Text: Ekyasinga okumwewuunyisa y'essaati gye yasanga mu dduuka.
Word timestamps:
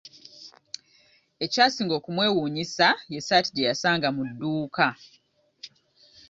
Ekyasinga 1.45 1.93
okumwewuunyisa 1.99 2.87
y'essaati 3.13 3.49
gye 3.53 3.67
yasanga 3.69 4.07
mu 4.15 4.23
dduuka. 4.29 4.87